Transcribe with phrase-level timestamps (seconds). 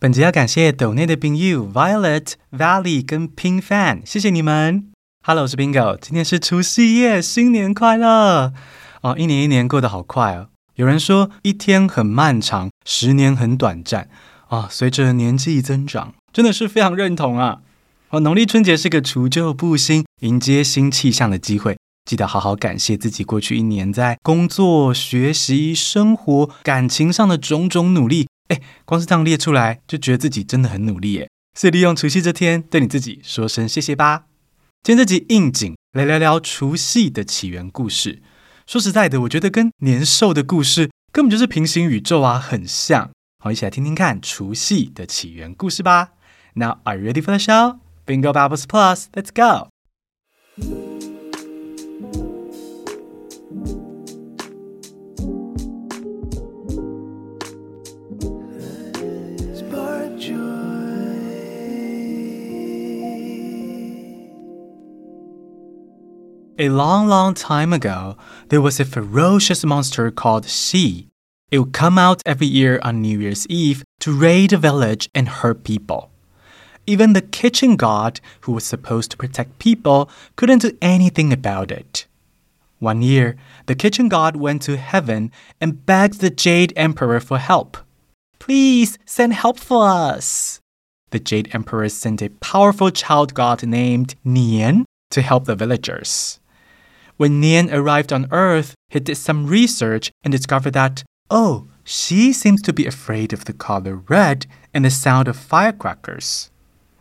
[0.00, 4.92] 本集要感谢斗内的朋友 Violet、Valley 跟 Ping Fan，谢谢你们。
[5.24, 8.52] Hello，我是 Bingo，今天是除夕夜，新年快乐！
[9.02, 10.50] 哦，一年一年过得好快哦。
[10.76, 14.02] 有人说一天很漫长，十年很短暂。
[14.46, 17.62] 啊、哦，随着年纪增长，真的是非常认同啊。
[18.10, 21.76] 哦，农历春节是个除旧布新、迎接新气象的机会，
[22.08, 28.27] 记得好好感谢自己过去一年在工作、学习、生活、感情上的种种努力。
[28.48, 31.30] 哎，光是这样列出来，就觉得自己真的很努力耶。
[31.58, 34.24] 所以利用除夕这天，对你自己说声谢谢吧。
[34.82, 38.22] 今天这集应景来聊聊除夕的起源故事。
[38.66, 43.10] 说实在的，我觉得跟年兽的故事根本就是平行宇宙啊，很像。
[43.42, 46.10] 好，一起来听听看除夕的起源故事吧。
[46.54, 47.78] Now, are you ready for the show?
[48.06, 49.68] Bingo Bubbles Plus, let's go.
[66.60, 68.16] A long, long time ago,
[68.48, 71.06] there was a ferocious monster called She.
[71.52, 75.28] It would come out every year on New Year's Eve to raid a village and
[75.28, 76.10] hurt people.
[76.84, 82.06] Even the kitchen god, who was supposed to protect people, couldn't do anything about it.
[82.80, 83.36] One year,
[83.66, 87.76] the kitchen god went to heaven and begged the Jade Emperor for help.
[88.40, 90.58] Please send help for us.
[91.10, 96.40] The Jade Emperor sent a powerful child god named Nian to help the villagers.
[97.18, 102.62] When Nian arrived on Earth, he did some research and discovered that, oh, she seems
[102.62, 106.50] to be afraid of the color red and the sound of firecrackers.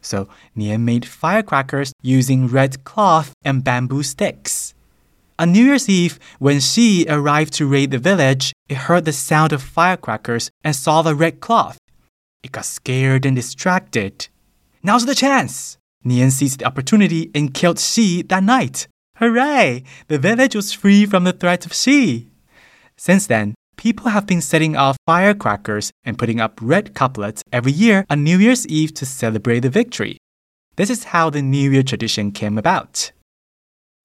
[0.00, 4.72] So Nian made firecrackers using red cloth and bamboo sticks.
[5.38, 9.52] On New Year's Eve, when she arrived to raid the village, it heard the sound
[9.52, 11.76] of firecrackers and saw the red cloth.
[12.42, 14.28] It got scared and distracted.
[14.82, 15.76] Now's the chance!
[16.02, 18.88] Nian seized the opportunity and killed She that night.
[19.17, 19.83] Hooray!
[20.07, 22.27] The village was free from the threat of She.
[22.97, 28.05] Since then, people have been setting off firecrackers and putting up red couplets every year
[28.09, 30.17] on New Year's Eve to celebrate the victory.
[30.75, 33.11] This is how the New Year tradition came about.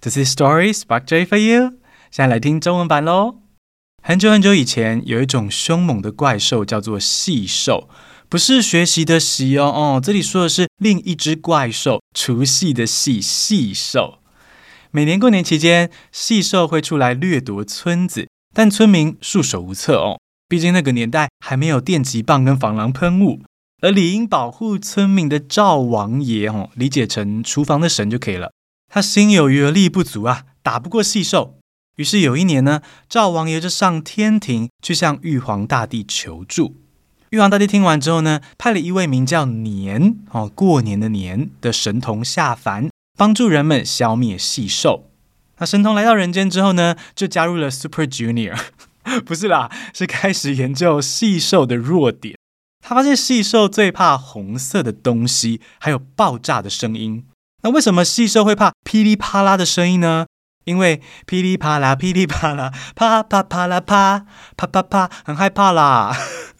[0.00, 1.78] Does this story spark joy for you?
[2.10, 3.40] 现在来听中文版喽。
[4.02, 7.88] 很久很久以前，有一种凶猛的怪兽，叫做细兽，
[8.28, 14.20] 不是学习的习哦哦，这里说的是另一只怪兽，除夕的夕细兽。
[14.95, 20.19] 每年过年期间，细兽会出来掠夺村子，但村民束手无策哦。
[20.47, 23.41] 毕竟那个年代还没有电击棒跟防狼喷雾，
[23.81, 28.51] 而理应保护村民的赵王爷哦，理解成厨房的神就可以了。
[28.87, 31.57] 他心有余而力不足啊，打不过细兽。
[31.95, 36.75] 于是有一年呢，赵王爷就上天庭去向玉皇大帝求助。
[37.31, 42.89] 玉皇大帝听完之后呢，派了一位名叫年哦，过年的年的神童下凡。
[43.17, 45.09] 帮助人们消灭细兽。
[45.57, 48.57] 那神童来到人间之后呢，就加入了 Super Junior，
[49.25, 52.35] 不是啦，是开始研究细兽的弱点。
[52.85, 57.25] 他发现细兽最怕红色的东西，还有爆炸的声音。
[57.61, 60.25] 那为什么细兽会怕噼里啪啦的声音呢？
[60.65, 64.25] 因为噼里啪啦，噼里啪啦，啪啪啪啦啪，
[64.57, 66.13] 啪啪啪，很害怕啦。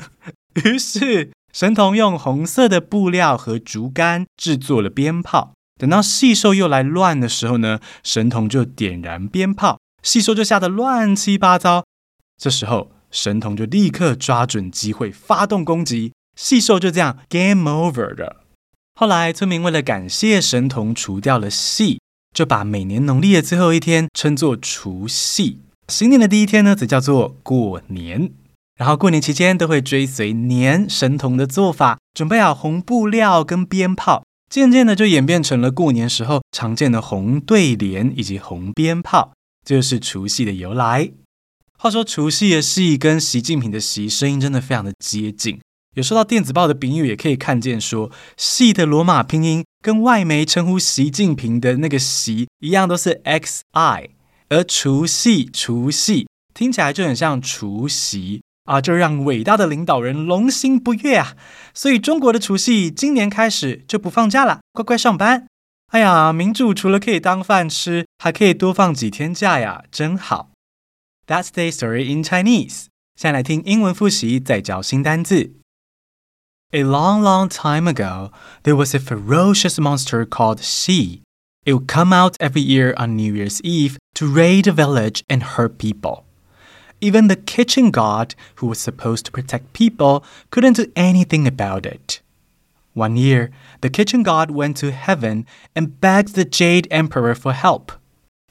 [0.64, 5.54] 于是神童用红色的布料和竹竿制作了鞭炮。
[5.84, 11.84] 等到细兽又来乱的时候呢，神童就点燃鞭炮，细兽就吓得乱七八糟。
[12.42, 18.46] 这时候，神童就立刻抓准机会发动攻击，细兽就这样 game over 了。
[18.96, 22.00] 后来，村民为了感谢神童除掉了细，
[22.34, 28.32] 就把每年农历的最后一天称作除夕，新年的第一天呢，则叫做过年。
[28.80, 34.24] 然后过年期间都会追随年神童的做法，准备好红布料跟鞭炮。
[34.54, 39.34] 渐渐的就演变成了过年时候常见的红对联以及红鞭炮，
[39.66, 41.12] 这就是除夕的由来。
[41.80, 45.60] 话说除夕的夕跟习近平的习声音真的非常的接近，
[45.96, 54.10] 有收到电子报的笔友也可以看见说，夕的罗马拼音跟外媒称呼习近平的那个习一样，都是 xi，
[54.50, 58.43] 而除夕除夕听起来就很像除夕。
[58.65, 61.37] 啊，就让伟大的领导人龙心不悦啊！
[61.73, 65.47] 所以中国的除夕今年开始就不放假了，乖乖上班。
[65.93, 70.51] 哎呀，民主除了可以当饭吃，还可以多放几天假呀，真好。
[71.27, 72.87] That's the story in Chinese。
[73.17, 75.53] 现在来听英文复习，再教新单字。
[76.71, 78.31] A long, long time ago,
[78.63, 81.23] there was a ferocious monster called She.
[81.65, 85.43] It would come out every year on New Year's Eve to raid a village and
[85.43, 86.25] hurt people.
[87.04, 92.22] Even the kitchen god, who was supposed to protect people, couldn't do anything about it.
[92.94, 93.52] One year,
[93.82, 95.46] the kitchen god went to heaven
[95.76, 97.92] and begged the Jade Emperor for help.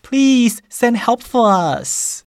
[0.02, 2.24] Please send help for us.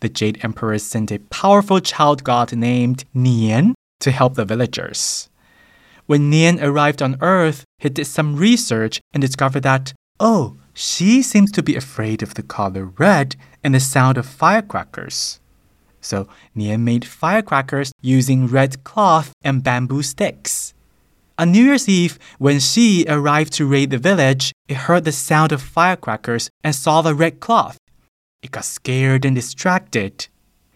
[0.00, 5.28] The Jade Emperor sent a powerful child god named Nian to help the villagers.
[6.06, 11.52] When Nian arrived on Earth, he did some research and discovered that, oh, she seems
[11.52, 15.38] to be afraid of the color red and the sound of firecrackers.
[16.00, 20.74] So Nian made firecrackers using red cloth and bamboo sticks.
[21.38, 25.52] On New Year's Eve, when she arrived to raid the village, it heard the sound
[25.52, 27.78] of firecrackers and saw the red cloth.
[28.42, 30.26] It got scared and distracted.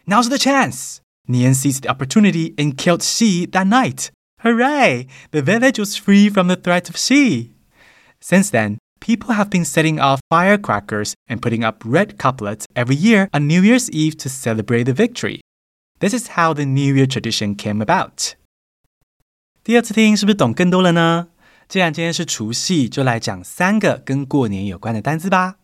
[0.06, 1.00] Now's the chance!
[1.28, 4.10] Nian seized the opportunity and killed Xi that night.
[4.40, 5.06] Hooray!
[5.30, 7.50] The village was free from the threat of Xi.
[8.20, 13.29] Since then, people have been setting off firecrackers and putting up red couplets every year
[13.31, 15.41] on New Year's Eve to celebrate the victory.
[15.99, 18.33] This is how the New Year tradition came about.
[19.63, 21.27] 第二次听是不是懂更多了呢？
[21.67, 25.55] 既然今天是除夕，就来讲三个跟过年有关的单字吧。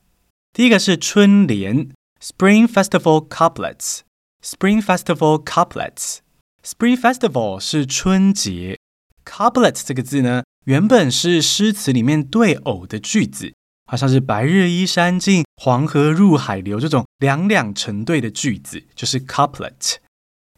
[0.51, 1.89] 第一个是春联
[2.21, 8.77] （Spring Festival Couplets）。Spring Festival Couplets。Spring Festival 是春节。
[9.25, 13.54] Couplet 这个字呢， 原本是诗词里面对偶的句子，
[13.86, 19.96] 好像是“白日依山尽，黄河入海流”这种两两成对的句子，就是 couplet。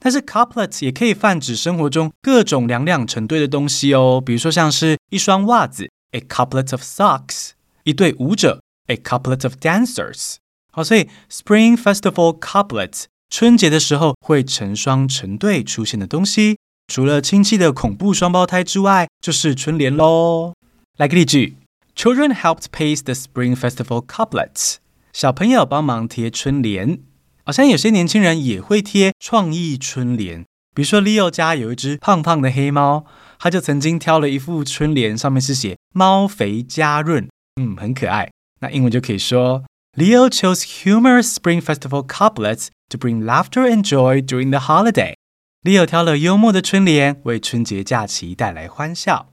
[0.02, 7.50] 但是 couplet 也可以泛指生活中各种两两成对的东西哦，比如说像是一双袜子，a couplet of socks；
[7.84, 10.36] 一对舞者，a couplet of dancers。
[10.72, 16.56] 好，所以 Spring Festival couplet 春节的时候会成双成对出现的东西，
[16.90, 20.54] 除了亲戚的恐怖双胞胎之外，就是春联喽。
[20.98, 21.56] 来个例句
[21.94, 24.78] ：Children helped paste the Spring Festival couplets。
[25.12, 26.98] 小朋友帮忙贴春联。
[27.44, 30.44] 好像有些年轻人也会贴创意春联，
[30.74, 33.04] 比如说 Leo 家有一只胖胖的黑猫，
[33.38, 37.28] 他就曾经挑了一副春联，上面是写“猫肥家润”，
[37.62, 38.28] 嗯，很可爱。
[38.62, 39.62] 那英文就可以说
[39.96, 45.14] ：Leo chose humorous Spring Festival couplets to bring laughter and joy during the holiday.
[45.62, 49.28] Leo 挑了幽默的春联，为春节假期带来欢笑。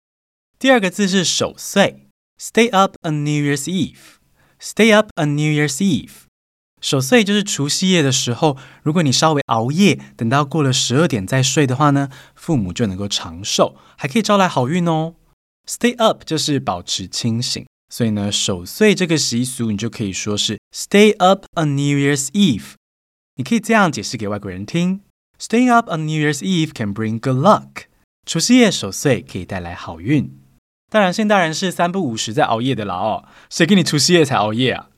[0.57, 2.07] 第二个字是守岁
[2.41, 4.17] ，Stay up on New Year's Eve.
[4.59, 6.23] Stay up on New Year's Eve.
[6.81, 15.13] 守岁就是除夕夜的时候，如果你稍微熬夜，等到过了十二点再睡的话呢，父母就能够长寿，还可以招来好运哦。
[15.67, 17.63] Stay up 就是保持清醒，
[17.93, 22.73] 所以呢，守岁这个习俗你就可以说是 Stay up on New Year's Eve。
[23.35, 25.01] 你可以这样解释给外国人听
[25.39, 27.85] ：Staying up on New Year's Eve can bring good luck。
[28.25, 30.39] 除夕夜守岁可以带来好运。
[30.89, 34.89] 当然，现代人是三不五时在熬夜的啦哦，谁跟你除夕夜才熬夜啊？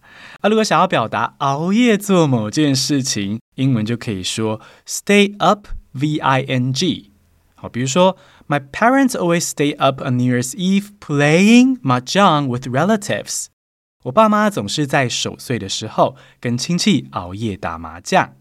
[0.41, 7.11] 啊，如果想要表达熬夜做某件事情，英文就可以说 stay up v i n g。
[7.55, 8.17] 好，比如说
[8.47, 13.47] ，My parents always stay up on New Year's Eve playing mahjong with relatives。
[14.03, 18.35] 我爸妈总是在守岁的时候跟亲戚熬夜打麻将。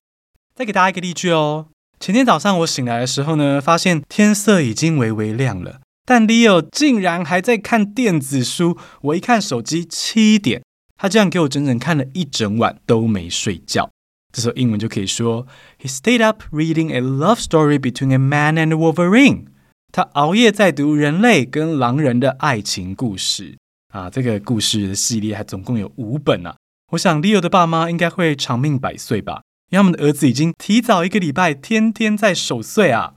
[0.54, 1.68] 再给大家一个例句哦。
[1.98, 8.76] 前天早上我醒来的时候呢，发现天色已经微微亮了，但 Leo 竟然还在看电子书。
[9.00, 10.62] 我一看手机，七点。
[10.98, 13.90] 他这样给我整整看了一整晚都没睡觉，
[14.32, 15.46] 这时候英文就可以说
[15.78, 19.46] ：He stayed up reading a love story between a man and a wolverine。
[19.92, 26.56] 他熬夜在读人类跟狼人的爱情故事啊，这个故事的系列还总共有五本啊。
[26.92, 33.14] 我想 Leo 的爸妈应该会长命百岁吧，因为他们的儿子已经提早一个礼拜天天在守岁啊。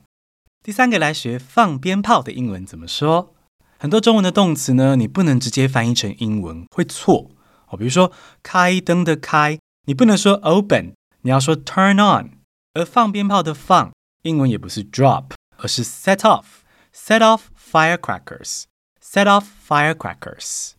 [0.64, 3.34] 第三个来学放鞭炮的英文怎么说？
[3.78, 7.32] 很多中文的动词呢，你不能直接翻译成英文，会错。
[7.68, 8.12] 哦，比如说
[8.44, 12.32] 开灯的开，你不能说 open，你要说 turn on。
[12.74, 13.92] 而放鞭炮的放，
[14.24, 15.26] 英文也不是 drop，
[15.58, 16.46] 而是 set off。
[16.94, 18.64] set off firecrackers。
[19.02, 20.72] set off firecrackers。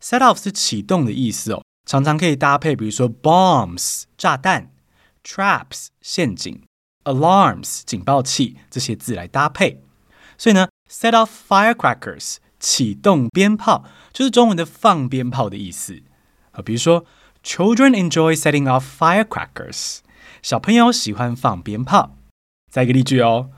[0.00, 4.70] set off 是启动的意思哦，常常可以搭配，比如说 bombs 炸弹
[5.27, 6.63] ，traps 陷阱，
[7.03, 9.81] alarms 警报器这些字来搭配。
[10.37, 16.01] 所以呢，set off firecrackers 启动鞭炮，就是中文的放鞭炮的意思。
[16.63, 17.05] 比如说，
[17.43, 19.99] Children enjoy setting off firecrackers。
[20.41, 22.15] 小朋友喜欢放鞭炮。
[22.71, 23.49] 再一个例句哦，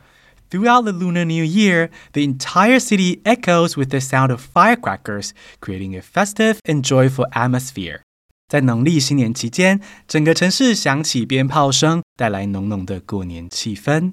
[0.50, 5.96] Throughout the Lunar New Year, the entire city echoes with the sound of firecrackers, creating
[5.96, 8.02] a festive and joyful atmosphere。
[8.50, 14.12] 在农历新年期间，整个城市响起鞭炮声，带来浓浓的过年气氛。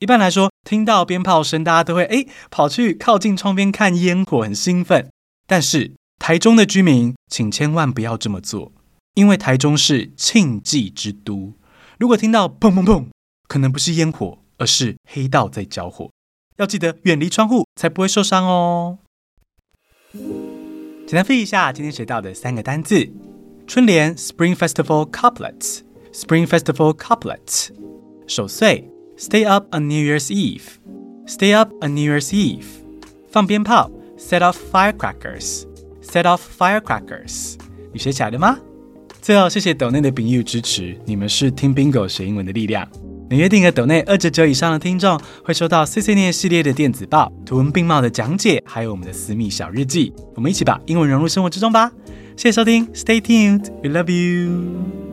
[0.00, 5.08] 一般来说，听到鞭炮声，大家都会哎跑去靠近窗边看烟火，很兴奋。
[5.46, 8.72] 但是台中的居民，请千万不要这么做，
[9.14, 11.52] 因为台中是庆忌之都。
[11.96, 13.06] 如果听到砰砰砰，
[13.46, 16.10] 可能不是烟火，而是黑道在交火。
[16.56, 18.98] 要记得远离窗户，才不会受伤哦。
[21.06, 23.08] 简单复习一下今天学到的三个单字：
[23.66, 27.70] 春联 （Spring Festival Couplets），Spring Festival Couplets；
[28.28, 32.62] 守岁 （Stay up on New Year's Eve），Stay up on New Year's Eve；
[33.28, 37.56] 放鞭炮 （Set off firecrackers），Set off firecrackers。
[37.92, 38.60] 你学起来了吗？
[39.20, 42.88] 最后，谢谢抖内的朋友支持，你们是听 Bingo 学英文的力量。
[43.28, 50.12] 每月订阅抖内二九九以上的听众，会收到碎碎念系列的电子报、图文并茂的讲解，还有我们的私密小日记。
[50.36, 51.90] 我们一起把英文融入生活之中吧！
[52.35, 55.04] 谢谢收听，Stay tuned，we love you。